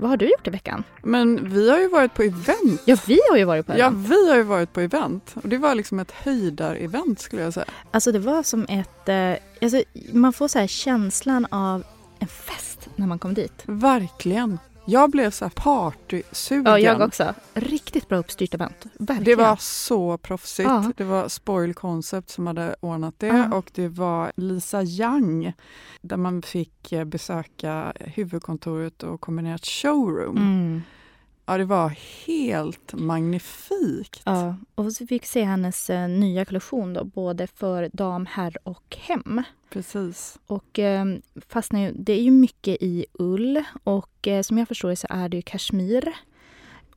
[0.00, 0.84] Vad har du gjort i veckan?
[1.02, 2.82] Men vi har ju varit på event.
[2.84, 4.08] Ja, vi har ju varit på Ja, event.
[4.08, 5.34] vi har ju varit på event.
[5.42, 7.66] Och det var liksom ett höjdar-event skulle jag säga.
[7.90, 9.08] Alltså det var som ett...
[9.08, 11.84] Eh, alltså, man får så känslan av
[12.18, 13.62] en fest när man kom dit.
[13.66, 14.58] Verkligen.
[14.90, 16.72] Jag blev så här partysugen.
[16.72, 17.34] Ja, jag också.
[17.54, 18.86] Riktigt bra uppstyrt event.
[18.98, 19.24] Verkligen.
[19.24, 20.68] Det var så proffsigt.
[20.68, 20.92] Ja.
[20.96, 23.54] Det var Spoil Concept som hade ordnat det Ja.
[23.56, 25.52] och det var Lisa Young
[26.00, 30.36] där man fick eh, besöka huvudkontoret och kombinerat showroom.
[30.36, 30.82] Mm.
[31.50, 31.88] Ja, det var
[32.26, 34.22] helt magnifikt.
[34.24, 38.96] Ja, och så fick se hennes eh, nya kollektion då, både för dam, herr och
[38.98, 39.42] hem.
[39.70, 40.38] Precis.
[40.46, 41.04] Och eh,
[41.48, 45.06] fastnar ju, det är ju mycket i ull och eh, som jag förstår det så
[45.10, 46.12] är det ju kashmir.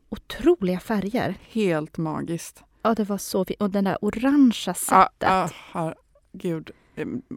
[0.09, 1.35] Otroliga färger.
[1.51, 2.63] Helt magiskt.
[2.81, 3.61] Ja, det var så fint.
[3.61, 5.29] Och den där orangea Ja, sättet.
[5.29, 6.71] ah, herregud.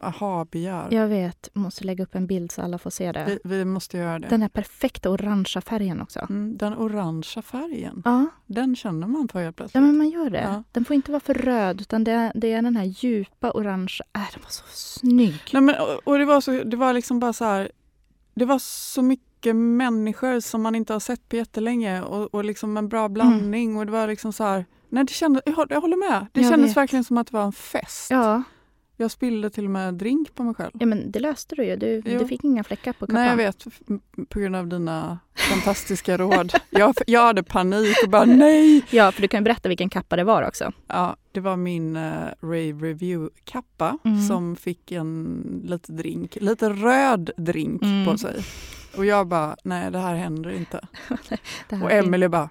[0.02, 0.88] Aha-begär.
[0.90, 3.24] Jag vet, måste lägga upp en bild så alla får se det.
[3.26, 4.28] Vi, vi måste göra det.
[4.28, 6.26] Den här perfekta orangea färgen också.
[6.30, 9.74] Mm, den orangea färgen, Ja, den känner man för helt plötsligt.
[9.74, 10.40] ja men man gör det.
[10.42, 10.62] Ja.
[10.72, 14.06] Den får inte vara för röd utan det är, det är den här djupa orangea.
[14.14, 15.40] Äh, den var så snygg.
[15.52, 17.70] Nej, men, och, och det var, så, det var liksom bara så här,
[18.34, 22.76] det var så mycket människor som man inte har sett på jättelänge och, och liksom
[22.76, 25.80] en bra blandning och det var liksom så här, nej det kändes, jag, håller- jag
[25.80, 26.76] håller med, det Jag kändes vet.
[26.76, 28.10] verkligen som att det var en fest.
[28.10, 28.42] Ja,
[28.98, 30.70] Jag spillde till och med drink på mig själv.
[30.80, 31.76] ja men det löste du ju.
[31.76, 33.14] Du, du fick inga fläckar på kappan.
[33.14, 33.66] Nej jag vet,
[34.28, 36.52] på grund av dina fantastiska råd.
[36.70, 38.84] Jag, jag hade panik och bara nej.
[38.90, 40.72] Ja, för du kan ju berätta vilken kappa det var också.
[40.86, 42.12] Ja, det var min uh,
[42.42, 44.22] Rave Review-kappa Mm.
[44.28, 48.06] som fick en lite drink, lite röd drink Mm.
[48.06, 48.34] på sig.
[48.96, 50.88] Och jag bara, nej det här händer inte.
[51.68, 52.48] Det här Och Emelie bara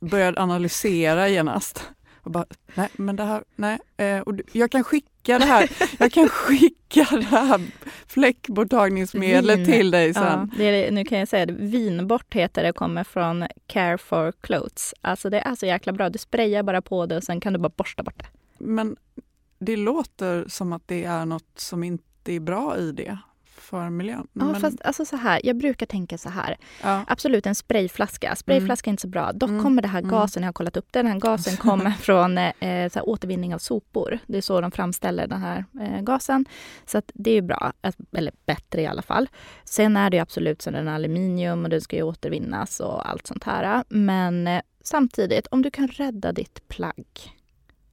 [0.00, 1.90] började analysera genast.
[2.24, 2.44] Och bara,
[2.74, 3.78] nej men det här, nej.
[3.96, 7.60] Eh, och jag kan skicka det här, jag kan skicka det här
[8.06, 9.66] fläckborttagningsmedlet Vin.
[9.66, 10.52] till dig Ja, sen.
[10.56, 11.52] det är, nu kan jag säga det.
[11.52, 14.94] Vinbort heter det, kommer från Care for Clothes.
[15.00, 16.10] Alltså det är så jäkla bra.
[16.10, 18.26] Du sprayar bara på det och sen kan du bara borsta bort det.
[18.58, 18.96] Men
[19.58, 23.18] det låter som att det är något som inte är bra i det
[23.62, 24.26] för miljön.
[24.32, 26.56] Ja, men, fast alltså så här, jag brukar tänka så här.
[26.82, 27.04] ja.
[27.08, 28.36] Absolut en sprayflaska.
[28.36, 29.32] Sprayflaska är inte så bra.
[29.32, 29.62] Dock Mm.
[29.62, 30.10] kommer det här Mm.
[30.10, 33.54] gasen, jag har kollat upp det, den här gasen kommer från eh, så här, återvinning
[33.54, 34.18] av sopor.
[34.26, 36.44] Det är så de framställer den här eh, gasen.
[36.86, 37.72] Så att det är bra,
[38.16, 39.28] eller bättre i alla fall.
[39.64, 43.08] Sen är det ju absolut så den är aluminium och den ska ju återvinnas och
[43.10, 43.84] allt sånt här.
[43.88, 47.06] Men eh, samtidigt, om du kan rädda ditt plagg.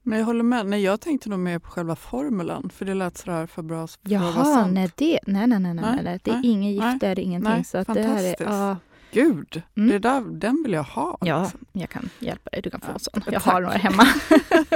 [0.09, 0.65] Men jag håller med.
[0.65, 3.93] Nej, jag tänkte nog mer på själva formulan för det lät sådär för bra för
[4.05, 4.73] att vara Jaha, sant.
[4.73, 6.19] nej, det, nej, nej, nej, nej, Nej.
[6.23, 7.51] Det är nej, inget gift, nej, det är ingenting.
[7.53, 8.77] nej, så att det här är, ja,
[9.11, 9.89] Gud, Mm.
[9.89, 11.17] det där, den vill jag ha.
[11.21, 12.61] ja, jag kan hjälpa dig.
[12.61, 13.21] Du kan få Ja, en sån.
[13.25, 13.53] Jag tack.
[13.53, 14.03] har några hemma.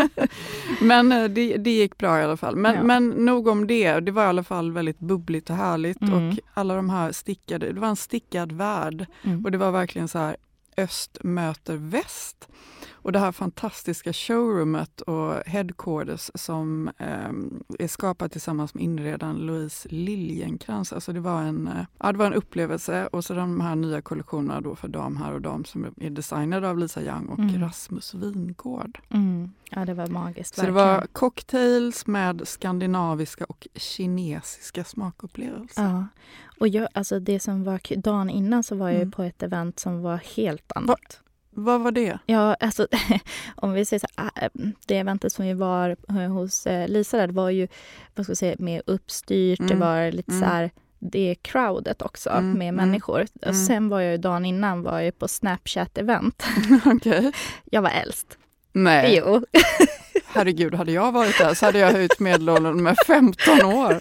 [0.81, 2.56] Men eh, det, det gick bra i alla fall.
[2.56, 2.83] Men, Ja.
[2.83, 4.00] men nog om det.
[4.00, 6.01] Det var i alla fall väldigt bubbligt och härligt.
[6.01, 6.29] Mm.
[6.29, 9.06] Och alla de här stickade, det var en stickad värld.
[9.24, 9.45] Mm.
[9.45, 10.36] Och det var verkligen så här
[10.77, 12.47] öst möter väst.
[13.03, 17.31] Och det här fantastiska showroomet och headquarters som eh,
[17.79, 20.94] är skapat tillsammans med inredaren Louise Liljenkrantz.
[20.94, 24.01] Alltså det var en, eh, ja, det var en upplevelse och så de här nya
[24.01, 27.61] kollektionerna då för dam här och dam som är designade av Lisa Young och mm.
[27.61, 29.00] Rasmus Wingård.
[29.09, 29.51] Mm.
[29.69, 30.55] Ja, det var magiskt.
[30.55, 30.75] Så verkligen.
[30.75, 35.83] det var cocktails med skandinaviska och kinesiska smakupplevelser.
[35.83, 36.07] Ja,
[36.59, 39.11] och jag, alltså det som var dagen innan så var jag mm.
[39.11, 40.89] på ett event som var helt annat.
[40.89, 40.97] Va,
[41.55, 42.19] vad var det?
[42.25, 42.88] Ja, alltså
[43.55, 44.50] om vi säger så här, äh,
[44.85, 45.97] det eventet som vi var
[46.27, 47.67] hos eh, Lisa där, det var ju
[48.15, 49.69] vad ska jag säga, mer uppstyrt, mm.
[49.69, 50.41] det var lite mm.
[50.41, 50.71] så här
[51.11, 53.25] det crowdet också mm, med mm, människor.
[53.41, 53.55] Mm.
[53.55, 56.44] Sen var jag ju dagen innan var jag på Snapchat-event.
[56.95, 57.31] okay.
[57.65, 58.38] Jag var äldst.
[58.71, 59.15] Nej.
[59.17, 59.45] Jo.
[60.25, 64.00] Herregud, hade jag varit där så hade jag höjt medelåldern med 15 år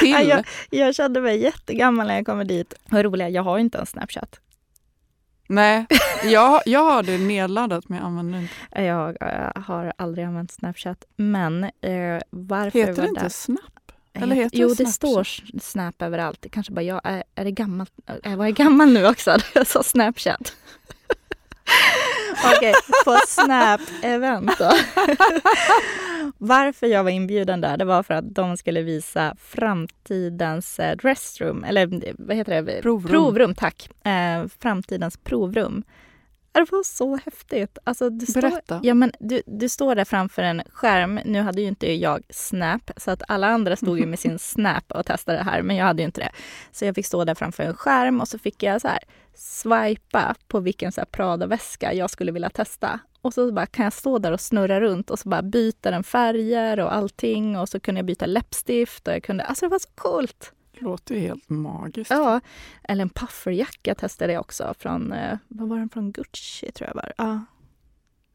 [0.00, 0.10] till.
[0.10, 2.74] Ja, jag, jag kände mig jättegammal när jag kom dit.
[2.88, 4.40] Vad roliga, jag har inte en Snapchat.
[5.50, 5.86] Nej,
[6.24, 8.82] jag, jag har det nedladdat men jag använder inte.
[8.82, 11.04] Jag, jag har aldrig använt Snapchat.
[11.16, 13.92] Men eh, varför Heter det inte Snap?
[14.12, 15.26] Eller heter jo, det, det står
[15.60, 16.46] Snap överallt.
[16.52, 17.92] Kanske bara jag är, är det gammalt?
[18.22, 19.36] Är, var jag gammal nu också?
[19.54, 20.52] Jag sa Snapchat.
[22.44, 22.74] Okej, okay,
[23.04, 24.72] på Snap-event då.
[26.42, 31.64] Varför jag var inbjuden där, det var för att de skulle visa framtidens eh, dressroom,
[31.64, 32.82] eller vad heter det?
[32.82, 33.10] Provrum.
[33.10, 33.90] Provrum, tack.
[34.04, 35.82] Eh, framtidens provrum.
[36.52, 37.78] Det var så häftigt.
[37.84, 38.60] Alltså, du Berätta.
[38.60, 41.20] Står, ja, men du, du står där framför en skärm.
[41.24, 44.92] Nu hade ju inte jag Snap, så att alla andra stod ju med sin Snap
[44.92, 46.30] och testade det här, men jag hade ju inte det.
[46.72, 48.98] Så jag fick stå där framför en skärm och så fick jag så här
[49.34, 53.00] swipa på vilken så här Prada-väska jag skulle vilja testa.
[53.22, 56.04] Och så bara kan jag stå där och snurra runt och så bara byta den
[56.04, 57.58] färger och allting.
[57.58, 60.52] Och så kunde jag byta läppstift och jag kunde, alltså det var så coolt.
[60.80, 62.10] Låter ju helt magiskt.
[62.10, 62.40] Ja,
[62.82, 66.94] eller en pufferjacka testade jag också från, eh, vad var den från Gucci tror jag
[66.94, 67.12] var.
[67.16, 67.40] Ja.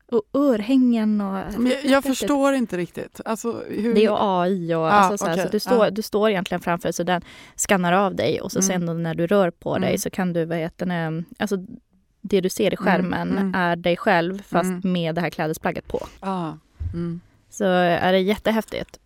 [0.08, 1.60] Och örhängen och...
[1.60, 3.22] Men jag, jag förstår inte riktigt.
[3.26, 3.96] Alltså, hur...
[3.96, 5.44] Det är AI och ah, alltså, så, okay.
[5.44, 5.90] så du, står, ah.
[5.90, 7.22] du står egentligen framför så den
[7.56, 8.88] skannar av dig och så mm.
[8.88, 9.98] sen när du rör på dig mm.
[9.98, 11.58] så kan du, vad heter det, alltså
[12.22, 13.38] det du ser i skärmen mm.
[13.38, 13.56] mm.
[13.56, 14.94] är dig själv fast mm.
[14.94, 16.08] med det här klädesplagget på.
[16.20, 16.54] Ah.
[17.50, 19.00] Så är det jättehäftigt.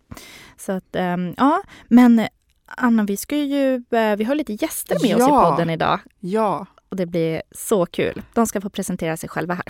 [0.56, 2.28] Så att, um, ja, men
[2.76, 5.16] Anna, vi ska ju, eh, vi har lite gäster med ja.
[5.16, 6.00] oss i podden idag.
[6.20, 6.66] Ja.
[6.88, 8.22] Och det blir så kul.
[8.34, 9.64] De ska få presentera sig själva här.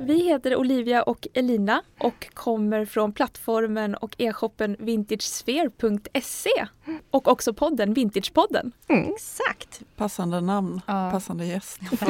[0.00, 6.66] Vi heter Olivia och Elina och kommer från plattformen och e-shoppen vintagesphere.se
[7.10, 8.72] och också podden Vintagepodden.
[8.88, 9.12] Mm.
[9.12, 9.82] Exakt!
[9.96, 11.10] Passande namn, ja.
[11.10, 11.80] passande gäst.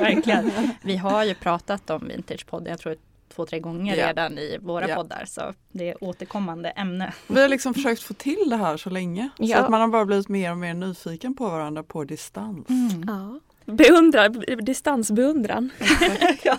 [0.00, 0.50] Verkligen.
[0.82, 2.96] Vi har ju pratat om Vintagepodden, jag tror
[3.28, 4.08] två, tre gånger yeah.
[4.08, 4.98] redan i våra yeah.
[4.98, 7.12] poddar så det är återkommande ämne.
[7.26, 9.56] Vi har liksom försökt få till det här så länge ja.
[9.56, 12.68] så att man har bara blivit mer och mer nyfiken på varandra på distans.
[12.68, 13.04] Mm.
[13.06, 13.40] Ja.
[13.72, 15.70] Beundrar, distansbeundran.
[16.42, 16.58] ja,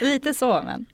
[0.00, 0.86] lite så men.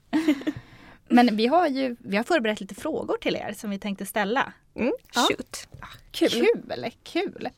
[1.07, 4.53] Men vi har ju vi har förberett lite frågor till er som vi tänkte ställa.
[4.75, 5.67] Mm, shoot.
[5.79, 5.87] Ja.
[6.11, 6.29] Kul.
[6.29, 7.49] kul, kul.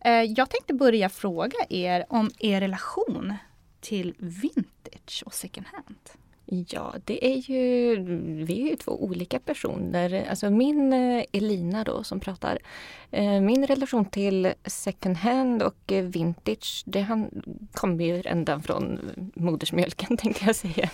[0.00, 3.34] Eh, jag tänkte börja fråga er om er relation
[3.80, 6.23] till vintage och second hand.
[6.46, 7.96] Ja, det är ju,
[8.44, 10.26] vi är ju två olika personer.
[10.30, 12.58] Alltså min eh, Elina då som pratar.
[13.10, 17.06] Eh, min relation till second hand och eh, vintage det
[17.72, 18.98] kommer ju ända från
[19.34, 20.90] modersmjölken tänkte jag säga.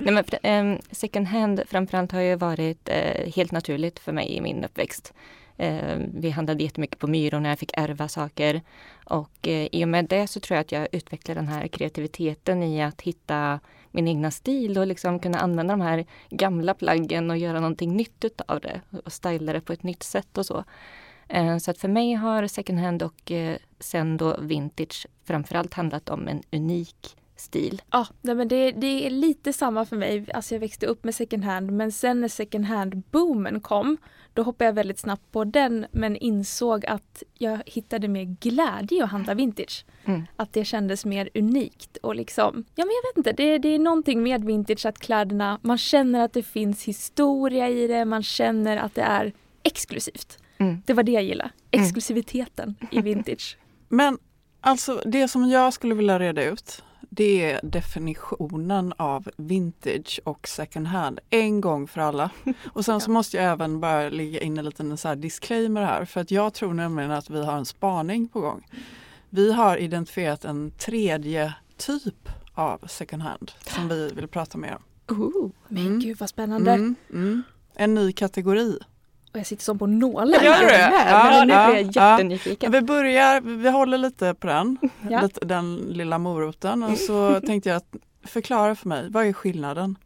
[0.00, 2.88] Nej, men, ehm, second hand framförallt har ju varit
[3.34, 5.12] helt naturligt för mig i min uppväxt.
[5.56, 8.60] Ehm, vi handlade jättemycket på Myrorna, jag fick ärva saker.
[9.04, 12.82] Och i och med det så tror jag att jag utvecklade den här kreativiteten i
[12.82, 13.60] att hitta
[13.92, 18.24] min egna stil och liksom kunna använda de här gamla plaggen och göra någonting nytt
[18.24, 20.64] utav det och styla det på ett nytt sätt och så.
[21.28, 26.08] Eh, så att för mig har second hand och eh, sen då vintage framförallt handlat
[26.08, 27.82] om en unik stil.
[27.90, 30.26] Ja, men det, det, är lite samma för mig.
[30.34, 33.96] Alltså jag växte upp med second hand men sen när second hand-boomen kom
[34.34, 39.02] då hoppade jag väldigt snabbt på den men insåg att jag hittade mer glädje i
[39.02, 39.84] att handla vintage.
[40.04, 40.22] Mm.
[40.36, 43.78] Att det kändes mer unikt och liksom, ja men jag vet inte, det, det är
[43.78, 48.76] någonting med vintage att kläderna, man känner att det finns historia i det, man känner
[48.76, 49.32] att det är
[49.62, 50.38] exklusivt.
[50.58, 50.82] Mm.
[50.86, 51.84] Det var det jag gillade, mm.
[51.84, 52.98] exklusiviteten mm.
[52.98, 53.58] i vintage.
[53.88, 54.18] Men
[54.60, 56.82] alltså det som jag skulle vilja reda ut
[57.14, 62.30] det är definitionen av vintage och second hand en gång för alla.
[62.72, 66.04] Och sen så måste jag även bara lägga in en liten så här disclaimer här
[66.04, 68.66] för att jag tror nämligen att vi har en spaning på gång.
[69.30, 75.16] Vi har identifierat en tredje typ av second hand som vi vill prata mer om.
[75.16, 76.00] Oh, men mm.
[76.00, 76.72] gud vad spännande!
[76.72, 77.42] Mm, mm.
[77.74, 78.78] En ny kategori.
[79.32, 80.42] Och jag sitter som på nålar.
[80.42, 80.92] Gör du det?
[81.10, 82.72] Ja, nu blir jag jättenyfiken.
[82.72, 84.78] Vi börjar, vi håller lite på den,
[85.22, 89.98] lite, den lilla moroten och så tänkte jag att förklara för mig, vad är skillnaden?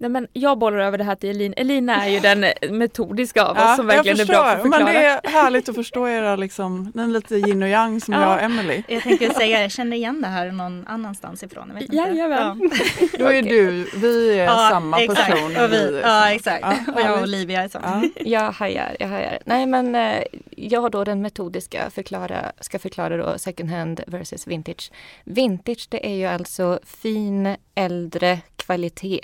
[0.00, 1.54] Nej, men jag bollar över det här till Elin.
[1.56, 2.44] Elin är ju den
[2.78, 4.84] metodiska av oss som verkligen är bra på att förklara.
[4.84, 8.20] Men det är härligt att förstå era liksom, den lite yin och yang som Ja.
[8.20, 8.82] jag och Emily.
[8.88, 11.68] Jag tänkte säga, jag känner igen det här någon annanstans ifrån.
[11.68, 11.96] Jag vet inte.
[11.96, 12.70] Jajamän.
[13.18, 15.30] Då är du, vi är Ja, samma exakt.
[15.30, 15.56] person.
[15.64, 16.62] Och vi, ja, exakt.
[16.86, 17.22] Ja, och jag och.
[17.22, 18.10] Olivia är samma.
[18.14, 18.22] Ja.
[18.24, 19.38] Jag hajar, jag hajar.
[19.44, 20.22] Nej men eh,
[20.56, 24.92] jag då den metodiska förklara, ska förklara då second hand versus vintage.
[25.24, 29.20] Vintage det är ju alltså fin äldre kvalitet.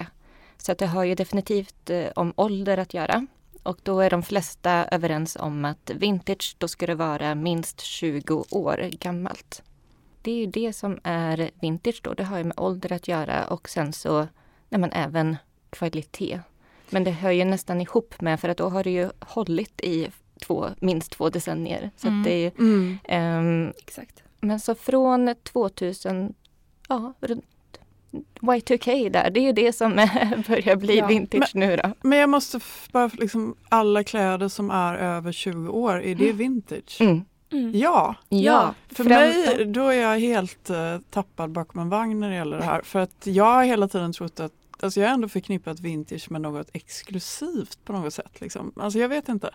[0.67, 3.27] Så att det har ju definitivt eh, om ålder att göra.
[3.63, 8.45] Och då är de flesta överens om att vintage då ska det vara minst 20
[8.51, 9.63] år gammalt.
[10.23, 12.15] Det är ju det som är vintage då.
[12.15, 14.19] Det har ju med ålder att göra och sen så
[14.69, 15.37] nej men även
[15.71, 16.41] kvalitet.
[16.91, 20.09] Men det hör ju nästan ihop med för att då har det ju hållit i
[20.41, 21.91] två, minst två decennier.
[21.97, 22.23] Så Mm.
[22.23, 22.99] det är, ju, Mm.
[23.05, 24.23] ehm, Exakt.
[24.41, 26.35] men så från 2000,
[26.89, 27.45] ja, runt
[28.41, 29.95] Y2K där, det är ju det som
[30.49, 31.93] börjar bli Ja, vintage nu då.
[32.03, 32.61] Men jag måste
[32.93, 37.01] bara liksom, alla kläder som är över 20 år, är det vintage?
[37.01, 37.25] Mm.
[37.53, 37.73] Mm.
[37.75, 42.37] Ja, Ja, för mig då är jag helt eh, tappad bakom en vagn när det
[42.37, 42.83] gäller det här.
[42.83, 46.41] För att jag har hela tiden trott att Alltså jag har ändå förknippat vintage med
[46.41, 48.41] något exklusivt på något sätt.
[48.41, 48.73] Liksom.
[48.77, 49.51] Alltså jag vet inte.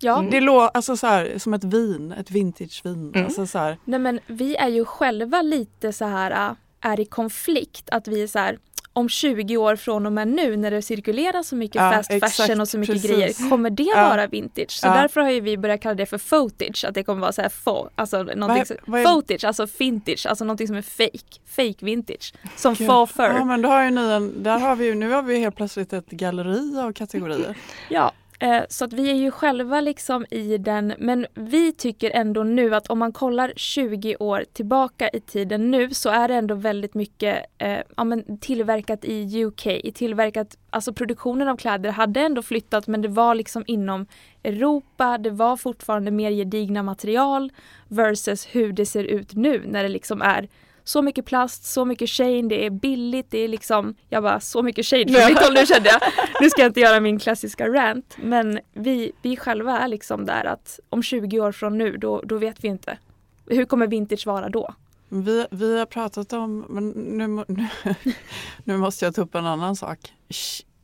[0.00, 0.30] Ja, Mm.
[0.30, 3.12] Det låter alltså så här, som ett vin, ett vintagevin.
[3.14, 3.24] Mm.
[3.24, 7.04] Alltså så här, nej men vi är ju själva lite så här, äh, är i
[7.04, 7.90] konflikt.
[7.90, 8.58] Att vi är så här,
[8.92, 12.36] om 20 år från och med nu när det cirkulerar så mycket Ja, fast exakt,
[12.36, 13.10] fashion och så mycket precis.
[13.10, 14.08] grejer, kommer det Ja.
[14.08, 14.70] vara vintage?
[14.70, 14.94] Så Ja.
[14.94, 17.48] därför har ju vi börjat kalla det för fotage, att det kommer vara så här
[17.48, 21.84] fo, alltså någonting så, vad är- fotage, alltså vintage, alltså någonting som är fake, fake
[21.84, 22.32] vintage.
[22.56, 22.86] Som Gud.
[22.88, 23.22] faux fur.
[23.22, 25.56] Ja men då har ju ni en, där har vi ju, nu har vi helt
[25.56, 27.54] plötsligt ett galleri av kategorier.
[27.88, 32.42] Ja, Eh, så att vi är ju själva liksom i den, men vi tycker ändå
[32.42, 36.54] nu att om man kollar 20 år tillbaka i tiden nu så är det ändå
[36.54, 42.20] väldigt mycket eh, ja, men tillverkat i UK, i tillverkat, alltså produktionen av kläder hade
[42.20, 44.06] ändå flyttat men det var liksom inom
[44.44, 47.52] Europa, det var fortfarande mer gedigna material
[47.88, 50.48] versus hur det ser ut nu när det liksom är
[50.88, 54.62] så mycket plast, så mycket shane, det är billigt, det är liksom, jag bara så
[54.62, 56.00] mycket shade från mitt håll nu kände jag.
[56.40, 60.44] Nu ska jag inte göra min klassiska rant, men vi, vi själva är liksom där
[60.44, 62.98] att om 20 år från nu, då, då vet vi inte.
[63.46, 64.74] Hur kommer vintage vara då?
[65.08, 67.66] Vi, vi har pratat om, men nu, nu,
[68.64, 69.98] nu måste jag ta upp en annan sak.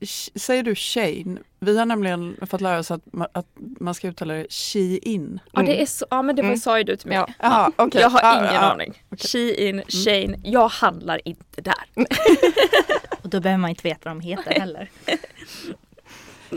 [0.06, 1.38] Säger du Shane?
[1.60, 3.46] Vi har nämligen fått lära oss att, ma- att
[3.80, 5.40] man ska uttala det Shein.
[5.52, 6.58] Ja, det är så, ja men det var, Mm.
[6.60, 7.16] sa ju du till mig.
[7.16, 7.28] Ja.
[7.38, 8.00] Jaha, okej.
[8.00, 8.60] Jag har Ja, ingen ja.
[8.60, 9.02] aning.
[9.18, 11.84] Shein, Shane, jag handlar inte där.
[13.22, 14.90] Och då behöver man inte veta vad de heter heller.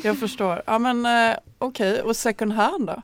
[0.03, 0.61] Jag förstår.
[0.65, 3.01] Ja men eh, okej, och second hand då?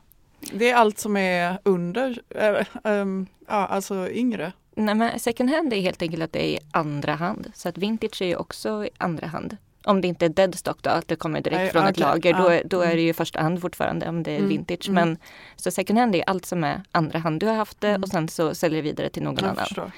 [0.54, 4.52] Det är allt som är under, eh, ehm, ja alltså yngre.
[4.76, 7.52] Nej, men second hand är helt enkelt att det är andra hand.
[7.56, 9.58] Så att vintage är ju också i andra hand.
[9.86, 12.62] Om det inte är deadstock då, att det kommer direkt Nej, från ett lager, då,
[12.78, 14.90] då är det ju första hand fortfarande om det är Mm, vintage.
[14.90, 15.10] mm.
[15.10, 15.18] Men
[15.56, 17.40] så second hand är allt som är andra hand.
[17.40, 18.04] Du har haft det Mm.
[18.04, 19.92] och sen så säljer du vidare till någon Jag annan.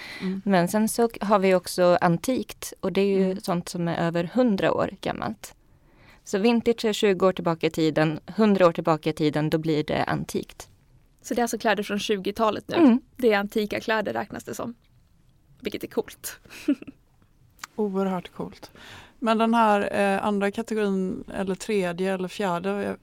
[0.46, 4.24] Men sen så har vi också antikt och det är ju sånt som är över
[4.34, 5.56] 100 år gammalt.
[6.24, 9.84] Så vintage är 20 år tillbaka i tiden, 100 år tillbaka i tiden, då blir
[9.84, 10.70] det antikt.
[11.22, 12.76] Så det är alltså kläder från 20-talet nu.
[12.76, 13.02] Mm.
[13.18, 14.76] Det är antika kläder räknas det som.
[15.62, 16.40] Vilket är coolt.
[17.76, 18.72] Oerhört coolt.
[19.20, 22.98] Men den här eh, andra kategorin, eller tredje eller fjärde, jag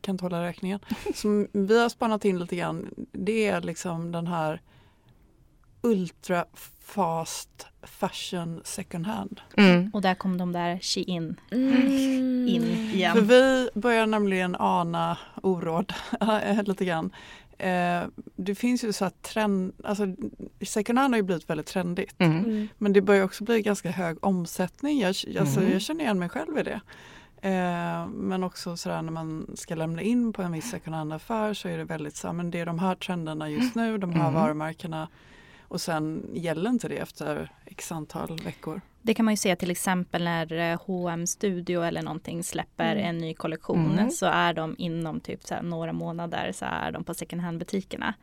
[0.00, 0.80] kan inte hålla räkningen,
[1.14, 4.60] som vi har spannat in lite grann, det är liksom den här
[5.80, 6.44] ultra
[6.84, 9.40] fast fashion second hand.
[9.56, 9.90] Mm.
[9.94, 12.48] Och där kom de där Shein Mm.
[12.48, 13.26] in För igen.
[13.26, 15.92] vi börjar nämligen ana oråd
[16.64, 17.10] lite grann.
[17.58, 18.02] Eh,
[18.36, 20.06] det finns ju så här trend, alltså
[20.66, 22.14] second hand har ju blivit väldigt trendigt.
[22.18, 22.38] Mm.
[22.44, 22.68] Mm.
[22.78, 25.00] Men det börjar också bli ganska hög omsättning.
[25.00, 25.72] Jag, alltså, Mm.
[25.72, 26.80] jag känner igen mig själv i det.
[27.42, 31.68] Eh, men också sådär när man ska lämna in på en viss second hand-affär så
[31.68, 34.20] är det väldigt så här, men det är de här trenderna just nu, de här
[34.28, 34.34] Mm.
[34.34, 35.08] varumärkena.
[35.68, 38.80] Och sen gäller inte det efter x antal veckor.
[39.06, 43.04] Det kan man ju se till exempel när H&M Studio eller någonting släpper Mm.
[43.08, 44.10] en ny kollektion Mm.
[44.10, 48.14] så är de inom typ några månader så är de på second hand butikerna.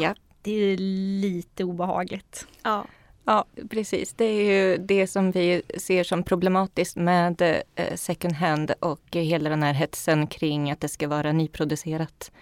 [0.00, 0.14] Ja.
[0.42, 0.76] Det är
[1.20, 2.46] lite obehagligt.
[2.62, 2.84] Ja.
[3.24, 4.12] Ja, precis.
[4.12, 7.42] Det är ju det som vi ser som problematiskt med
[7.74, 12.32] eh, second hand och hela den här hetsen kring att det ska vara nyproducerat.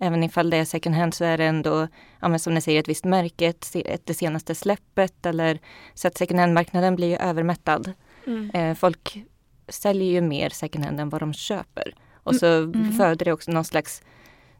[0.00, 1.88] Även ifall det är second hand så är det ändå,
[2.20, 5.58] ja, men som ni säger, ett visst märke, ett, det senaste släppet eller
[5.94, 7.92] så att second hand-marknaden blir ju övermättad.
[8.26, 8.50] Mm.
[8.50, 9.24] Eh, folk
[9.68, 11.94] säljer ju mer second hand än vad de köper.
[12.14, 12.92] Och så Mm.
[12.92, 14.02] föder det också någon slags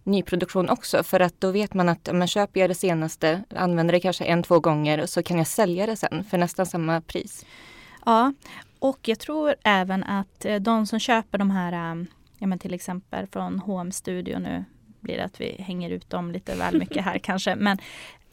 [0.04, 3.92] nyproduktion också för att då vet man att om jag köper jag det senaste, använder
[3.92, 7.46] det kanske en, två gånger så kan jag sälja det sen för nästan samma pris.
[8.04, 8.32] Ja,
[8.78, 12.06] och jag tror även att eh, de som köper de här, um,
[12.38, 14.64] ja men till exempel från H&M Studio nu
[15.06, 17.78] blir det att vi hänger ut dem lite väl mycket här kanske, men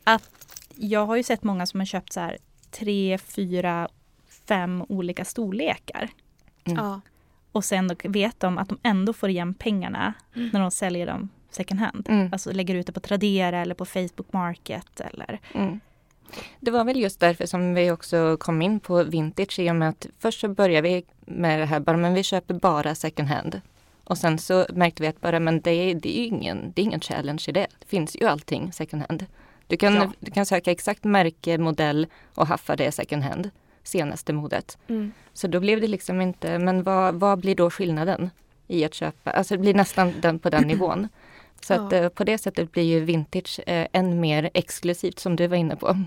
[0.03, 0.29] att
[0.75, 2.37] jag har ju sett många som har köpt så här
[2.71, 3.87] tre, fyra,
[4.47, 6.09] fem olika storlekar.
[6.65, 6.77] Mm.
[6.85, 7.01] Ja.
[7.51, 10.49] Och sen då vet de att de ändå får igen pengarna Mm.
[10.53, 12.05] när de säljer dem second hand.
[12.09, 12.29] Mm.
[12.33, 15.79] Alltså lägger ut det på Tradera eller på Facebook Market eller Mm.
[16.59, 19.89] Det var väl just därför som vi också kom in på vintage i och med
[19.89, 23.61] att först så började vi med det här bara, men vi köper bara second hand.
[24.03, 26.81] Och sen så märkte vi att bara, men det är, det är ju ingen, det
[26.81, 27.67] är ingen challenge i det.
[27.79, 29.25] Det finns ju allting second hand.
[29.67, 30.11] Du kan, Ja.
[30.19, 33.49] du kan söka exakt märke, modell och haffa det second hand.
[33.83, 34.77] Senaste modet.
[34.87, 35.11] Mm.
[35.33, 38.29] Så då blev det liksom inte, men vad, vad blir då skillnaden
[38.67, 39.31] i att köpa?
[39.31, 41.07] Alltså det blir nästan den på den nivån.
[41.63, 41.97] Så att Ja.
[41.97, 45.75] eh, på det sättet blir ju vintage eh, än mer exklusivt som du var inne
[45.75, 45.97] på.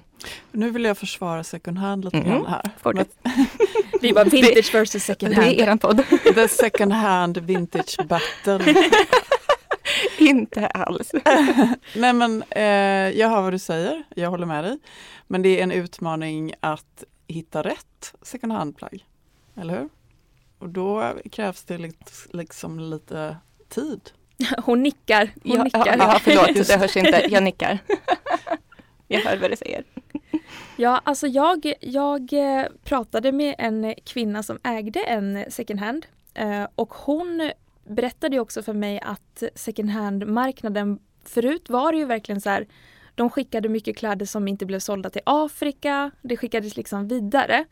[0.53, 2.27] Nu vill jag försvara second hand lite Mhm.
[2.29, 2.71] grann här.
[2.83, 3.05] Får du.
[4.01, 5.55] Vi var vintage versus second Det är hand.
[5.61, 6.03] eran podd.
[6.35, 8.75] The second hand vintage battle.
[10.19, 11.13] inte alls.
[11.97, 12.63] Nej men eh,
[13.19, 14.79] jag hör vad du säger, jag håller med dig.
[15.27, 19.05] Men det är en utmaning att hitta rätt second hand-plagg.
[19.57, 19.89] Eller hur?
[20.59, 23.37] Och då krävs det lite, liksom lite
[23.69, 24.01] tid.
[24.65, 25.31] Hon nickar.
[25.43, 25.97] Hon Ja, nickar.
[25.99, 27.27] ja, förlåt, det hörs inte.
[27.29, 27.79] Jag nickar.
[29.09, 29.85] Jag hör vad du säger.
[30.77, 36.67] Ja, alltså jag, jag eh, pratade med en kvinna som ägde en second hand eh,
[36.75, 37.51] och hon
[37.85, 42.67] berättade också för mig att second hand-marknaden förut var det ju verkligen så här
[43.15, 46.11] de skickade mycket kläder som inte blev sålda till Afrika.
[46.23, 47.65] Det skickades liksom vidare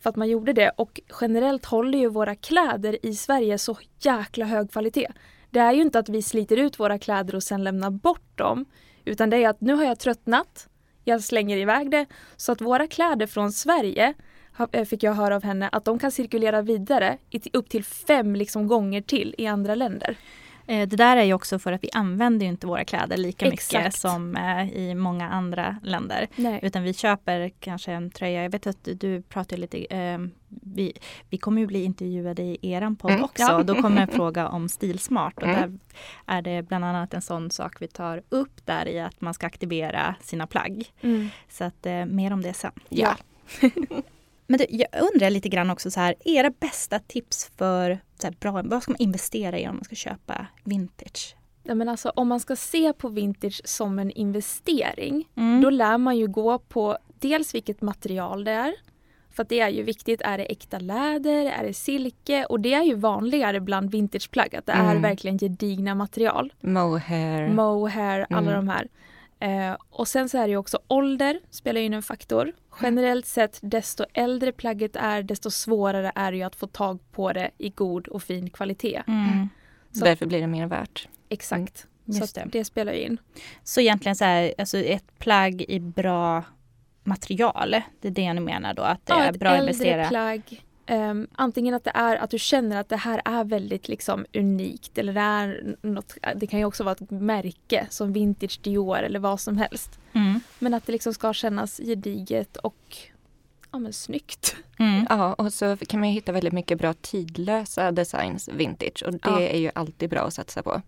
[0.00, 4.44] för att man gjorde det och generellt håller ju våra kläder i Sverige så jäkla
[4.46, 5.08] hög kvalitet.
[5.50, 8.64] Det är ju inte att vi sliter ut våra kläder och sen lämnar bort dem
[9.04, 10.68] utan det är att nu har jag tröttnat
[11.08, 12.06] jag slänger iväg det.
[12.36, 14.14] Så att våra kläder från Sverige
[14.72, 17.18] eh, fick jag höra av henne att de kan cirkulera vidare
[17.52, 20.16] upp till fem liksom gånger till i andra länder.
[20.68, 23.44] Eh, Det där är ju också för att vi använder ju inte våra kläder lika
[23.44, 23.98] mycket Exakt.
[23.98, 26.26] som eh, i många andra länder.
[26.36, 26.58] Nej.
[26.62, 28.42] Utan vi köper kanske en tröja.
[28.42, 30.92] Jag vet att du, pratar lite, eh, vi,
[31.30, 33.24] vi kommer ju bli intervjuade i eran podd Mm.
[33.24, 33.42] också.
[33.42, 33.62] Ja.
[33.62, 35.60] Då kommer en fråga om stilsmart och Mm.
[35.60, 35.78] där
[36.36, 39.46] är det bland annat en sån sak vi tar upp där i att man ska
[39.46, 40.84] aktivera sina plagg.
[41.00, 41.28] Mm.
[41.48, 42.72] Så att eh, mer om det sen.
[42.88, 43.16] Ja.
[44.50, 48.62] Men du, jag undrar lite grann också så här, era bästa tips för här, bra,
[48.64, 51.36] vad ska man investera i om man ska köpa vintage?
[51.62, 55.60] Nej, men alltså, om man ska se på vintage som en investering Mm.
[55.62, 58.74] då lär man ju gå på dels vilket material det är.
[59.30, 60.20] För det är ju viktigt.
[60.24, 61.46] Är det äkta läder?
[61.46, 62.44] Är det silke?
[62.44, 65.02] Och det är ju vanligare bland vintageplagg att det är Mm.
[65.02, 66.52] verkligen gedigna material.
[66.60, 67.48] Mohair.
[67.48, 68.66] Mohair, alla Mm.
[68.66, 68.88] de här.
[69.40, 72.52] Eh, och sen så är det ju också ålder spelar in en faktor.
[72.82, 77.32] Generellt sett desto äldre plagget är desto svårare är det ju att få tag på
[77.32, 79.02] det i god och fin kvalitet.
[79.06, 79.48] Mm.
[79.92, 81.08] så- Därför blir det mer värt.
[81.28, 81.86] Exakt.
[82.04, 82.46] Just så det.
[82.52, 83.18] det spelar ju in.
[83.64, 86.44] Så egentligen så här, alltså ett plagg i bra
[87.04, 87.70] material.
[88.00, 90.08] Det är det ni menar då, att det Ja, är ett bra att äldre investera.
[90.08, 90.64] plagg.
[90.88, 94.98] Ehm, antingen att det är att du känner att det här är väldigt liksom unikt
[94.98, 99.18] eller det är något, det kan ju också vara ett märke som vintage Dior eller
[99.18, 99.98] vad som helst.
[100.12, 100.40] Mm.
[100.58, 102.96] Men att det liksom ska kännas gediget och
[103.72, 104.56] ja, men snyggt.
[104.78, 105.06] Mm.
[105.08, 109.18] Ja, och så kan man ju hitta väldigt mycket bra tidlösa designs vintage och det
[109.24, 109.40] Ja.
[109.40, 110.82] är ju alltid bra att satsa på.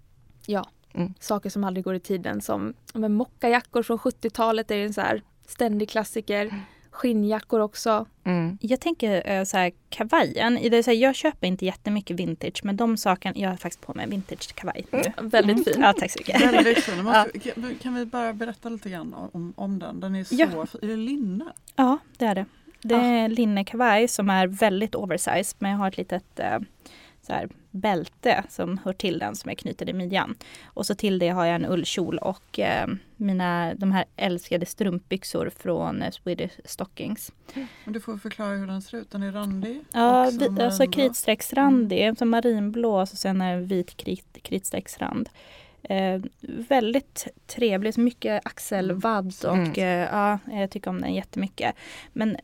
[0.46, 0.68] Ja.
[0.94, 1.14] Mm.
[1.20, 5.00] Saker som aldrig går i tiden som men mockajackor från 70-talet är ju en så
[5.00, 6.54] här ständig klassiker.
[6.90, 8.06] Skinnjackor också.
[8.24, 8.58] Mm.
[8.60, 10.58] Jag tänker eh, så här, kavajen.
[10.70, 13.94] Det, så här, jag köper inte jättemycket vintage men de sakerna, jag har faktiskt på
[13.94, 15.02] mig en vintage kavaj nu.
[15.22, 15.80] Väldigt fin.
[15.82, 16.40] Ja, tack så mycket.
[16.52, 17.04] Väldigt fin.
[17.04, 20.00] Måste, kan- Kan vi bara berätta lite grann om, om den?
[20.00, 20.46] Den är så Ja.
[20.82, 21.44] Är det linne?
[21.76, 22.44] Ja, det är det.
[22.82, 26.58] Det är en linnekavaj som är väldigt oversized men jag har ett litet eh,
[27.26, 30.34] så här, bälte som hör till den som är knuten i midjan.
[30.64, 35.50] Och så till det har jag en ullkjol och eh, mina, de här älskade strumpbyxor
[35.56, 37.32] från eh, Swedish Stockings.
[37.84, 39.10] Men du får förklara hur den ser ut.
[39.10, 39.84] Den är randig.
[39.92, 45.28] Ja, vi, alltså kritstrecksrandig, som marinblå och sen är det vit krit, kritstrecksrand.
[45.82, 46.20] Eh,
[46.68, 49.72] väldigt trevlig, mycket axelvadd och Mm.
[49.72, 51.74] eh, ja, jag tycker om den jättemycket.
[52.12, 52.36] Men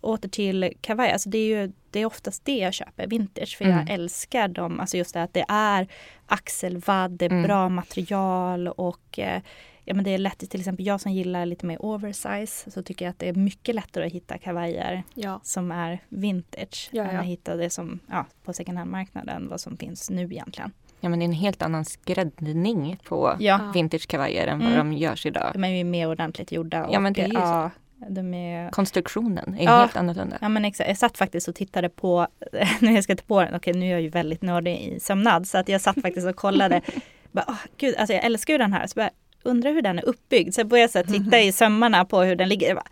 [0.00, 3.64] åter till kavaj, alltså det är ju det är oftast det jag köper, vintage, för
[3.64, 3.76] Mm.
[3.78, 5.86] jag älskar dem, alltså just det att det är
[6.26, 7.42] axelvadd, det är Mm.
[7.42, 9.42] bra material och eh,
[9.86, 13.04] Ja men det är lätt, till exempel jag som gillar lite mer oversize så tycker
[13.04, 15.40] jag att det är mycket lättare att hitta kavajer Ja.
[15.42, 17.20] som är vintage Ja, än ja.
[17.20, 20.72] att hitta det som ja, på second hand-marknaden vad som finns nu egentligen.
[21.00, 24.78] Ja men det är en helt annan skräddning på Ja, vintage kavajer än vad Mm.
[24.90, 25.50] de görs idag.
[25.52, 26.88] de är ju mer ordentligt gjorda.
[26.92, 27.34] Ja, men och, det så.
[27.34, 27.70] ja,
[28.08, 29.78] De är Konstruktionen är Ja.
[29.80, 30.38] helt annorlunda.
[30.40, 30.88] Ja men exakt.
[30.88, 32.26] Jag satt faktiskt och tittade på,
[32.80, 35.46] när jag ska ta på den, okej nu är jag ju väldigt nördig i sömnad
[35.48, 36.80] så att jag satt faktiskt och kollade.
[37.32, 38.86] bara, åh, gud, alltså jag älskar ju den här.
[38.86, 39.10] Så bara,
[39.42, 40.54] undrar hur den är uppbyggd.
[40.54, 42.74] Så jag började så här, titta i sömmarna på hur den ligger.
[42.74, 42.86] Bara,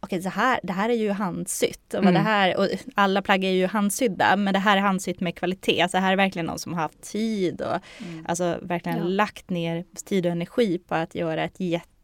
[0.00, 1.94] Okej, så här, det här är ju handsytt.
[1.94, 2.24] Och, vad det Mm.
[2.24, 5.82] här, och alla plagg är ju handsydda, men det här är handsytt med kvalitet.
[5.82, 7.78] Alltså här är verkligen någon som har haft tid och
[8.26, 9.04] alltså verkligen Ja.
[9.04, 11.60] lagt ner tid och energi på att göra ett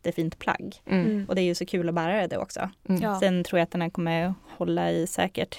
[0.06, 0.74] jättefint plagg.
[0.86, 1.06] Mm.
[1.06, 1.24] Mm.
[1.28, 2.70] Och det är ju så kul att bära det också.
[2.88, 3.02] Mm.
[3.02, 3.20] Ja.
[3.20, 5.58] Sen tror jag att den här kommer hålla i säkert.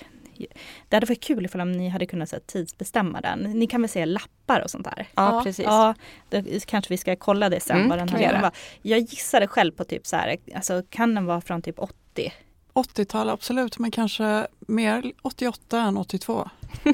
[0.89, 3.39] Det hade varit kul ifall om ni hade kunnat så här, tidsbestämma den.
[3.39, 5.07] Ni kan väl se lappar och sånt där?
[5.15, 5.41] Ja, Ja.
[5.43, 5.65] precis.
[5.65, 5.93] Ja,
[6.29, 8.41] då kanske vi ska kolla det sen Mm, vad den här göra.
[8.41, 8.51] vara.
[8.81, 12.33] Jag gissade själv på typ så här, alltså kan den vara från typ 80?
[12.73, 16.49] 80-tal absolut, men kanske mer 88 än 82.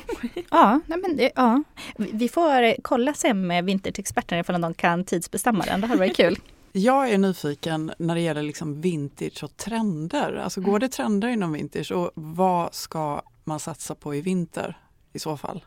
[0.52, 1.64] Ja, nej men det, ja.
[1.98, 5.82] Vi får kolla sen med vintageexperterna ifall de kan tidsbestämma den.
[5.82, 6.40] Det hade varit kul.
[6.80, 10.34] Jag är nyfiken när det gäller liksom vintage och trender.
[10.34, 14.78] Alltså går det trender inom vintage och vad ska man satsa på i vinter
[15.14, 15.66] i så fall?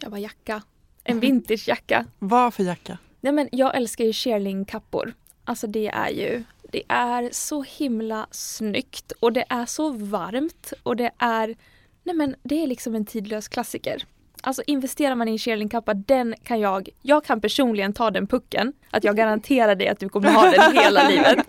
[0.00, 0.62] Jag var jacka.
[1.04, 2.06] En vintagejacka.
[2.18, 2.98] Vad för jacka?
[3.20, 5.14] Nej men jag älskar ju shearling-kappor.
[5.44, 10.96] Alltså det är ju, det är så himla snyggt och det är så varmt och
[10.96, 11.56] det är,
[12.02, 14.04] nej men det är liksom en tidlös klassiker.
[14.42, 18.72] Alltså investerar man i en shearling-kappa, den kan jag, jag kan personligen ta den pucken.
[18.90, 21.46] Att jag garanterar dig att du kommer ha den hela livet.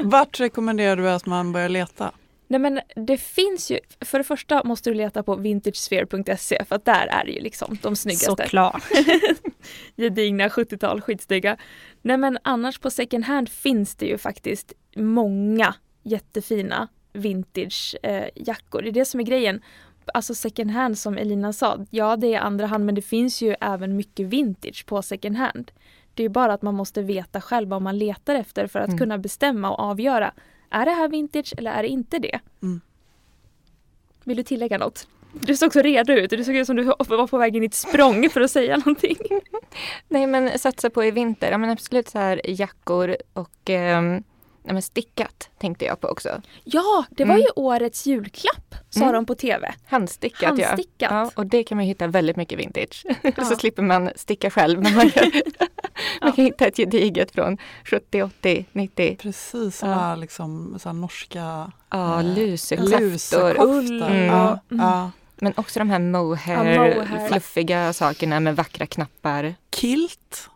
[0.00, 2.12] Vart rekommenderar du att man börjar leta?
[2.52, 6.84] Nej men det finns ju, för det första måste du leta på vintagesphere.se för att
[6.84, 8.26] där är det ju liksom de snyggaste.
[8.26, 8.82] Såklart.
[9.96, 11.56] gedigna 70-tal, skitsnygga.
[12.02, 18.82] Nej men annars på second hand finns det ju faktiskt många jättefina vintage-jackor.
[18.82, 19.62] det är det som är grejen.
[20.14, 23.54] Alltså second hand som Elina sa, ja det är andra hand men det finns ju
[23.60, 25.70] även mycket vintage på second hand.
[26.14, 28.98] Det är bara att man måste veta själv vad man letar efter för att Mm.
[28.98, 30.32] kunna bestämma och avgöra.
[30.70, 32.40] Är det här vintage eller är det inte det?
[32.62, 32.80] Mm.
[34.24, 35.08] Vill du tillägga något?
[35.32, 36.30] Du såg så redo ut.
[36.30, 38.76] Du såg ut som du var på väg in i ett språng för att säga
[38.76, 39.16] någonting.
[40.08, 44.22] Nej men satsa på i vinter, ja men absolut så här jackor och ehm,
[44.62, 46.42] nej, men stickat tänkte jag på också.
[46.64, 47.40] Ja, det var Mm.
[47.42, 49.12] ju årets julklapp sa Mm.
[49.12, 49.74] de på TV.
[49.86, 50.86] Handstickat, Handstickat.
[50.98, 51.08] ja.
[51.24, 51.30] ja.
[51.34, 53.04] Och det kan man hitta väldigt mycket vintage.
[53.36, 53.44] Ja.
[53.44, 54.82] så slipper man sticka själv.
[54.82, 55.32] Men man kan,
[56.22, 59.16] man kan hitta ett gediget från 70, 80, 90.
[59.16, 63.60] Precis, sådana liksom, så här norska Ja, eh, lusekoftor.
[63.80, 64.26] Mm.
[64.26, 64.86] Ja, Mm.
[64.86, 65.10] ja.
[65.36, 67.28] Men också de här mohair, Ja, mohair.
[67.28, 69.54] fluffiga sakerna med vackra knappar.
[69.74, 70.48] Kilt.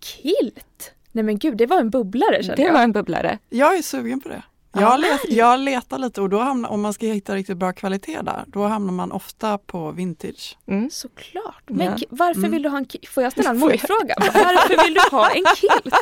[0.00, 0.92] Kilt!
[1.18, 2.72] Nej men gud, det var en bubblare kände Det jag.
[2.72, 3.38] var en bubblare.
[3.48, 4.42] Jag är sugen på det.
[4.72, 8.20] Jag, let, jag letar lite och då hamnar, om man ska hitta riktigt bra kvalitet
[8.22, 10.58] där, då hamnar man ofta på vintage.
[10.66, 10.90] Mm.
[10.90, 11.62] Såklart.
[11.66, 12.06] Men Ja.
[12.10, 12.50] varför Mm.
[12.50, 13.08] vill du ha en kilt?
[13.08, 14.14] Får jag ställa en motfråga?
[14.18, 15.94] Varför vill du ha en kilt?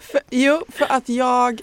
[0.00, 1.62] För, jo, för att jag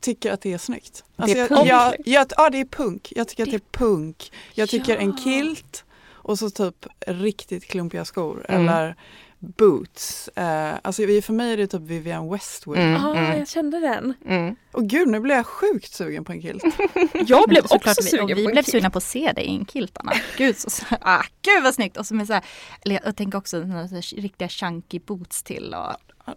[0.00, 1.04] tycker att det är snyggt.
[1.16, 1.68] Alltså Det är jag, punk.
[1.68, 3.12] jag, jag, ja, det är punk.
[3.16, 4.32] Jag tycker att Det- är punk.
[4.54, 5.16] Jag tycker en Ja.
[5.24, 8.68] kilt och så typ riktigt klumpiga skor Mm.
[8.68, 8.96] eller
[9.40, 10.28] boots.
[10.28, 12.78] Eh, alltså för mig är det typ Vivienne Westwood.
[12.78, 14.14] Mm, Ja, mm, jag kände den.
[14.26, 14.56] mm.
[14.72, 16.64] Och gud, nu blir jag sjukt sugen på en kilt.
[17.26, 18.72] Jag blev också vi, sugen och vi på en blev kilt.
[18.72, 20.12] sugna på att se dig i en kilt Anna.
[20.36, 21.96] Gud, så, ah, gud vad snyggt!
[21.96, 22.44] Och så med så här,
[22.84, 25.74] jag tänker också några så här riktiga chunky boots till.
[25.74, 26.34] Och,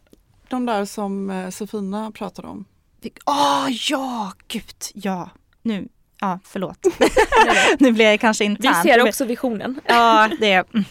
[0.49, 2.65] De där som eh, Sofina pratade om.
[3.25, 5.29] Åh ja, gud ja!
[5.61, 5.87] Nu,
[6.21, 6.85] ja förlåt.
[7.79, 8.83] nu blir jag kanske Vi intern.
[8.83, 9.81] ser också visionen.
[9.87, 10.85] Ja, det är mm,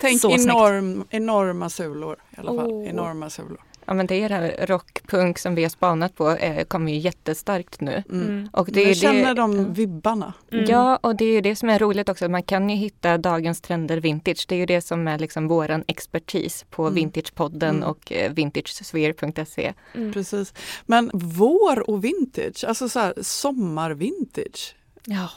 [0.00, 0.44] Tänk Så snyggt.
[0.50, 2.70] enorm, enorma sulor i alla fall.
[2.72, 2.88] Åh.
[2.88, 3.60] Enorma sulor.
[3.86, 6.98] Ja men det är det här rockpunk som vi har spanat på eh, kommer ju
[6.98, 8.02] jättestarkt nu.
[8.10, 8.28] Mm.
[8.28, 8.48] Mm.
[8.52, 10.32] Och det är Jag det, känner de vibbarna.
[10.52, 10.64] Mm.
[10.68, 12.28] Ja, och det är ju det som är roligt också.
[12.28, 14.44] Man kan ju hitta dagens trender vintage.
[14.48, 16.94] Det är ju det som är liksom våran expertis på Mm.
[16.94, 17.88] Vintagepodden Mm.
[17.88, 19.72] och eh, vintagesphere.se.
[19.94, 20.12] Mm.
[20.12, 20.54] Precis.
[20.86, 24.74] Men vår och vintage, alltså så här, sommarvintage.
[25.04, 25.28] Ja.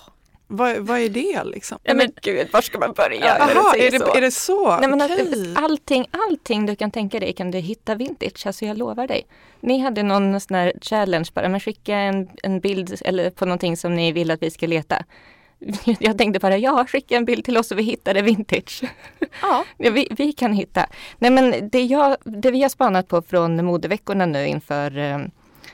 [0.55, 1.79] Vad, vad är det liksom?
[1.83, 3.25] Ja, men gud, var ska man börja?
[3.25, 4.15] Jaha, är det, så?
[4.15, 4.77] är det så?
[4.79, 5.53] Nej, men Okej.
[5.55, 9.27] allting, allting du kan tänka dig kan du hitta vintage, alltså jag lovar dig.
[9.59, 13.77] Ni hade någon sån här challenge bara, men skicka en, en bild eller på någonting
[13.77, 15.03] som ni vill att vi ska leta.
[15.99, 18.83] Jag tänkte bara, ja skicka en bild till oss och vi hittade vintage.
[19.41, 19.65] ja.
[19.77, 20.85] Ja, vi, vi kan hitta.
[21.17, 25.19] Nej men det, jag, det vi har spanat på från modeveckorna nu inför eh,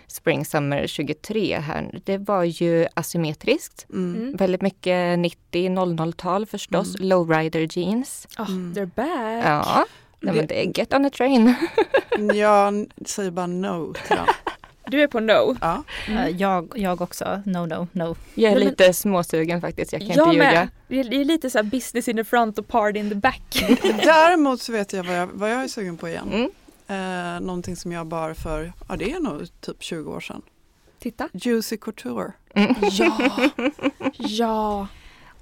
[0.07, 3.85] Spring Summer 23 här, det var ju asymmetriskt.
[3.93, 4.15] Mm.
[4.21, 4.35] Mm.
[4.35, 8.27] Väldigt mycket 90-00-tal förstås, lowrider jeans.
[8.39, 8.73] Oh, Mm.
[8.73, 9.45] They're back.
[9.45, 9.85] Ja,
[10.21, 11.55] Nej, men Det- är get on a train.
[12.33, 14.25] Jag säger bara no till dem.
[14.87, 15.55] Du är på no.
[15.61, 15.83] Ja.
[16.07, 17.41] Eh, jag, jag också.
[17.45, 18.15] No, no, no.
[18.35, 20.51] Jag är Nej, men- lite småsugen faktiskt, jag kan Jag inte ljuga.
[20.51, 20.69] med.
[20.87, 23.15] Det är, det är lite så här business in the front och party in the
[23.15, 23.63] back.
[24.03, 26.29] Däremot så vet jag vad jag, vad jag är sugen på igen.
[26.33, 26.49] Mm.
[26.89, 30.41] Eh, någonting som jag bar för, ja det är nog typ 20 år sedan.
[30.99, 31.29] Titta.
[31.33, 32.31] Juicy Couture.
[32.55, 32.75] Mm.
[32.91, 33.49] Ja.
[34.17, 34.87] ja.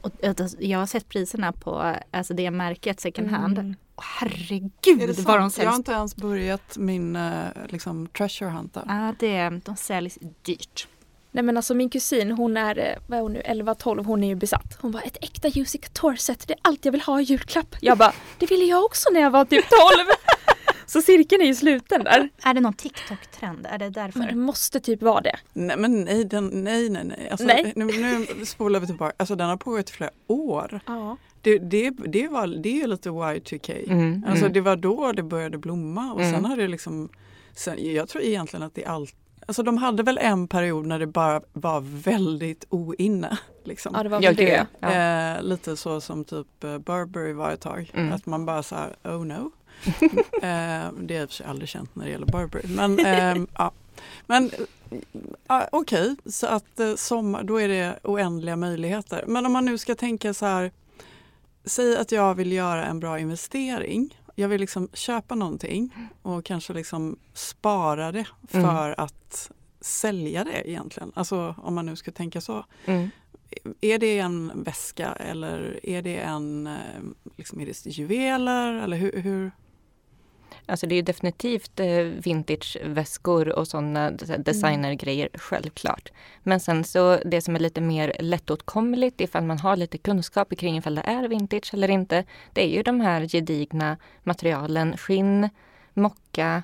[0.01, 0.11] Och,
[0.59, 3.57] jag har sett priserna på alltså det märket second hand.
[3.57, 3.75] Mm.
[3.97, 5.25] Herregud vad de sant?
[5.25, 5.77] Jag har säljs.
[5.77, 8.83] inte ens börjat min eh, liksom, treasure hunta.
[8.87, 10.87] Ja, det, de säljs dyrt.
[11.31, 14.27] Nej men alltså min kusin hon är, eh, vad är hon nu, 11-12, hon är
[14.27, 14.77] ju besatt.
[14.81, 17.75] Hon bara ett äkta Juicy Couture-set, det är allt jag vill ha i julklapp.
[17.79, 20.07] Jag bara, det ville jag också när jag var typ 12.
[20.89, 22.29] Så cirkeln är ju sluten där.
[22.43, 23.67] Är det någon TikTok-trend?
[23.69, 24.19] Är det därför?
[24.19, 25.35] Men det måste typ vara det.
[25.53, 27.27] Nej men nej, den, nej, nej, nej.
[27.31, 27.73] Alltså, Nej.
[27.75, 29.13] Nu, nu spolar vi tillbaka.
[29.17, 30.79] Alltså den har pågått i flera år.
[30.87, 31.17] Ja.
[31.41, 33.91] Det, det, det, var, det är ju lite Y2K.
[33.91, 34.53] Mm, Alltså mm.
[34.53, 36.33] det var då det började blomma och Mm.
[36.33, 37.09] sen har det liksom,
[37.55, 40.99] sen, jag tror egentligen att det är allt Alltså de hade väl en period när
[40.99, 43.37] det bara var väldigt oinne.
[43.63, 43.93] Liksom.
[43.95, 44.65] ja, det var väl det.
[44.79, 44.89] ja.
[44.89, 45.35] Ja.
[45.37, 47.91] Eh, lite så som typ eh, Burberry var ett tag.
[47.93, 48.13] Mm.
[48.13, 49.51] Att man bara så här, oh no.
[50.41, 52.67] eh, det har jag sig aldrig känt när det gäller Burberry.
[52.75, 53.71] Men, ehm, ja.
[54.25, 54.51] Men
[55.49, 59.23] eh, okej, så att eh, sommar, då är det oändliga möjligheter.
[59.27, 60.71] Men om man nu ska tänka så här,
[61.65, 64.17] säg att jag vill göra en bra investering.
[64.35, 68.65] Jag vill liksom köpa någonting och kanske liksom spara det Mm.
[68.65, 71.11] för att sälja det egentligen.
[71.15, 72.65] Alltså om man nu ska tänka så.
[72.85, 73.09] Mm.
[73.81, 76.73] Är det en väska eller är det en eh,
[77.35, 79.21] liksom, är det juveler eller hur?
[79.21, 79.51] hur?
[80.65, 86.11] Alltså det är definitivt eh, vintageväskor och sådana designergrejer, självklart.
[86.43, 90.77] Men sen så det som är lite mer lättåtkomligt ifall man har lite kunskap kring
[90.77, 92.23] ifall det är vintage eller inte.
[92.53, 95.49] Det är ju de här gedigna materialen, skinn,
[95.93, 96.63] mocka,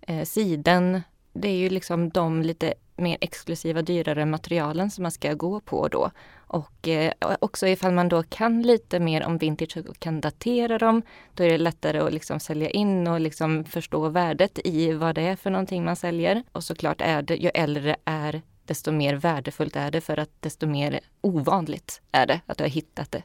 [0.00, 1.02] eh, siden.
[1.32, 5.88] Det är ju liksom de lite mer exklusiva, dyrare materialen som man ska gå på
[5.88, 6.10] då.
[6.52, 11.02] Och eh, också ifall man då kan lite mer om vintage och kan datera dem,
[11.34, 15.22] då är det lättare att liksom sälja in och liksom förstå värdet i vad det
[15.22, 16.42] är för någonting man säljer.
[16.52, 20.66] Och såklart är det, ju äldre är, desto mer värdefullt är det för att desto
[20.66, 23.22] mer ovanligt är det att du har hittat det.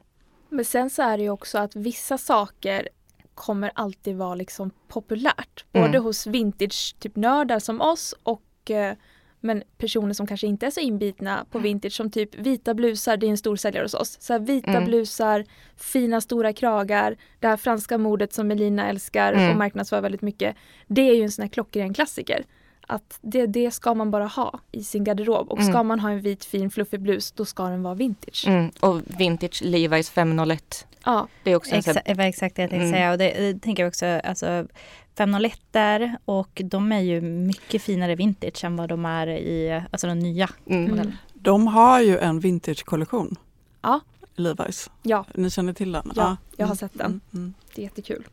[0.48, 2.88] Men sen så är det ju också att vissa saker
[3.34, 5.64] kommer alltid vara liksom populärt.
[5.72, 6.02] Både Mm.
[6.04, 8.96] hos vintage typ nördar som oss och eh,
[9.40, 13.26] men personer som kanske inte är så inbitna på vintage som typ vita blusar, det
[13.26, 14.16] är en stor säljare hos oss.
[14.20, 14.84] Så här, vita Mm.
[14.84, 15.44] blusar,
[15.76, 19.50] fina stora kragar, det här franska modet som Melina älskar Mm.
[19.50, 20.56] och marknadsför väldigt mycket.
[20.86, 22.44] Det är ju en sån här klockren klassiker.
[22.86, 25.86] Att det, det ska man bara ha i sin garderob och ska Mm.
[25.86, 28.44] man ha en vit fin fluffig blus då ska den vara vintage.
[28.48, 28.70] Mm.
[28.80, 32.86] Och vintage Levi's 501, Ja, det är också en sån här Exakt, det jag tänkte
[32.86, 32.92] Mm.
[32.92, 33.12] säga.
[33.12, 34.66] Och det, det tänker jag också, alltså
[35.14, 35.60] 501
[36.24, 40.48] och de är ju mycket finare vintage än vad de är i alltså de nya
[40.66, 40.82] Mm.
[40.82, 41.16] modellerna.
[41.34, 43.36] De har ju en vintage-kollektion.
[43.82, 44.00] Ja.
[44.36, 44.90] Levi's.
[45.02, 46.12] ja Ni känner till den?
[46.16, 47.06] Ja, jag har Mm, sett den.
[47.06, 47.54] mm, mm.
[47.74, 48.24] det är jättekul.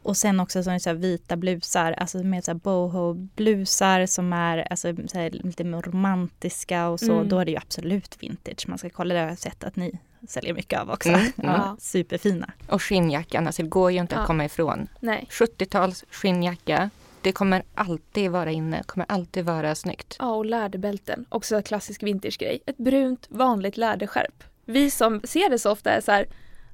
[0.00, 0.10] Mm.
[0.10, 5.28] Och sen också så här vita blusar, alltså med så boho-blusar som är alltså, så
[5.32, 7.12] lite mer romantiska och så.
[7.12, 7.28] Mm.
[7.28, 8.68] Då är det ju absolut vintage.
[8.68, 11.08] Man ska kolla det, har jag sett att ni säljer mycket av också.
[11.08, 11.50] Mm, mm.
[11.54, 12.52] Ja, superfina.
[12.68, 14.20] Och skinnjackan, alltså det går ju inte Ja.
[14.20, 14.88] att komma ifrån.
[15.00, 15.26] Nej.
[15.30, 16.90] 70-tals skinnjacka,
[17.22, 20.16] det kommer alltid vara inne, kommer alltid vara snyggt.
[20.18, 21.24] Ja, och läderbälten.
[21.28, 22.60] Också en klassisk vintagegrej.
[22.66, 24.44] Ett brunt vanligt läderskärp.
[24.64, 26.26] Vi som ser det så ofta är så här,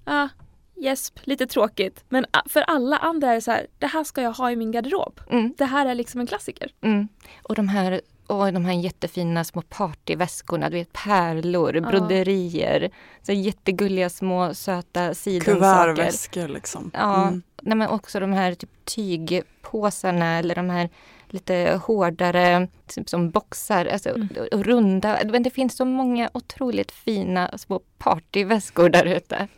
[0.05, 0.29] ah,
[0.77, 2.05] gäsp, lite tråkigt.
[2.09, 4.57] Men ah, för alla andra är det så här, det här ska jag ha i
[4.57, 5.21] min garderob.
[5.31, 6.71] Mm, Det här är liksom en klassiker.
[6.81, 7.09] mm.
[7.43, 11.81] Och de här, och de här jättefina små partyväskorna, du vet pärlor, Ja.
[11.81, 12.91] broderier,
[13.23, 15.55] så jättegulliga små söta sidensaker.
[15.95, 16.91] Kuvertväskor liksom.
[16.95, 17.43] Ja, Mm.
[17.63, 20.89] nej, men också de här typ tygpåsarna eller de här
[21.29, 24.29] lite hårdare typ som boxar, alltså Mm.
[24.53, 25.19] och runda.
[25.25, 29.49] Men det finns så många otroligt fina små partyväskor där ute.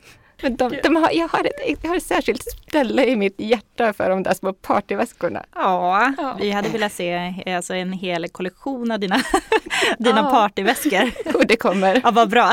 [0.42, 3.92] Men de, de har, jag, har ett, jag har ett särskilt ställe i mitt hjärta
[3.92, 5.44] för de där små partyväskorna.
[5.55, 6.37] Ja, Ja.
[6.40, 9.16] vi hade velat se alltså, en hel kollektion av dina,
[9.98, 10.31] dina Ja.
[10.31, 11.11] partyväskor.
[11.35, 12.01] Och det kommer.
[12.05, 12.53] Ja, vad bra.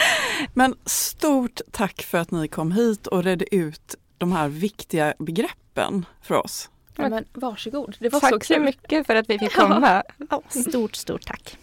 [0.54, 6.06] Men stort tack för att ni kom hit och redde ut de här viktiga begreppen
[6.22, 6.70] för oss.
[6.96, 10.02] Ja, men varsågod, det var så Tack så mycket för att vi fick komma.
[10.30, 11.56] Ja, stort, stort tack.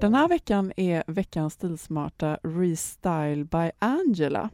[0.00, 4.50] Den här veckan är veckans stilsmarta Restyle by Angela.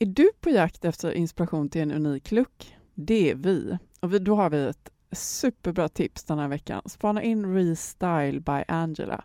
[0.00, 2.76] Är du på jakt efter inspiration till en unik look?
[2.94, 3.78] Det är vi.
[4.00, 6.82] Och vi, då har vi ett superbra tips den här veckan.
[6.86, 9.24] Spana in Restyle by Angela.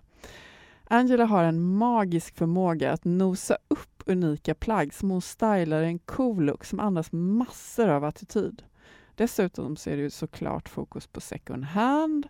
[0.84, 6.00] Angela har en magisk förmåga att nosa upp unika plagg som hon stylar i en
[6.00, 8.64] cool look som andas massor av attityd.
[9.16, 12.28] Dessutom så är det ju såklart fokus på second hand.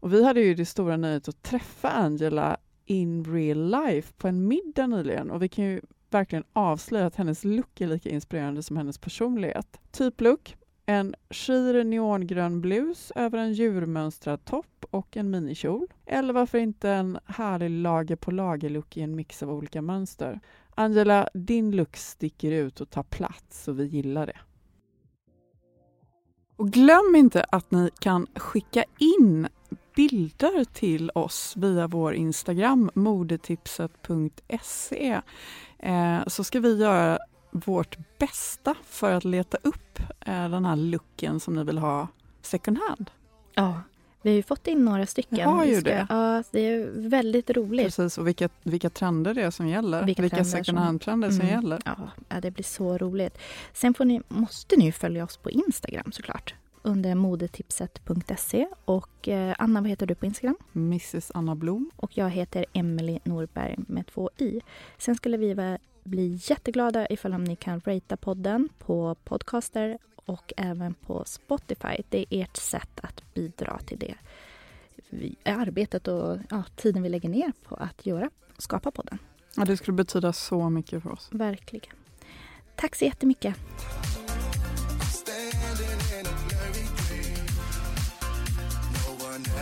[0.00, 2.56] Och vi hade ju det stora nöjet att träffa Angela
[2.86, 5.80] in real life på en middag nyligen och vi kan ju
[6.10, 9.80] verkligen avslöja att hennes look är lika inspirerande som hennes personlighet.
[9.90, 10.56] Typlook,
[10.86, 15.86] En skir neongrön blus över en djurmönstrad topp och en minikjol.
[16.06, 20.40] Eller varför inte en härlig lager på lager-look i en mix av olika mönster.
[20.74, 24.38] Angela, din look sticker ut och tar plats och vi gillar det.
[26.56, 29.48] Och glöm inte att ni kan skicka in
[29.96, 35.20] bilder till oss via vår Instagram, modetipset.se.
[35.78, 37.18] Eh, så ska vi göra
[37.50, 42.08] vårt bästa för att leta upp eh, den här looken som ni vill ha
[42.42, 43.10] second hand.
[43.54, 43.80] Ja,
[44.22, 45.38] vi har ju fått in några stycken.
[45.38, 46.06] Jag har ju det.
[46.08, 47.86] Ja, det är väldigt roligt.
[47.86, 50.04] Precis, och vilka, vilka trender det är som gäller.
[50.04, 51.52] Vilka Vilka, second som- hand-trender som Mm.
[51.54, 51.78] gäller.
[51.84, 51.96] Ja,
[52.40, 53.38] det blir så roligt.
[53.72, 56.54] Sen får ni, måste ni följa oss på Instagram såklart.
[56.86, 58.66] Under modetipset.se.
[58.84, 60.56] Och eh, Anna, vad heter du på Instagram?
[60.72, 61.90] Mrs Anna Blom.
[61.96, 64.60] Och jag heter Emily Norberg med två i.
[64.98, 70.94] Sen skulle vi bli jätteglada ifall om ni kan ratea podden på Podcaster och även
[70.94, 72.02] på Spotify.
[72.08, 74.14] Det är ert sätt att bidra till det
[75.44, 79.18] arbetet och ja, tiden vi lägger ner på att göra, skapa podden.
[79.56, 81.28] Ja, det skulle betyda så mycket för oss.
[81.32, 81.96] Verkligen.
[82.76, 83.56] Tack så jättemycket.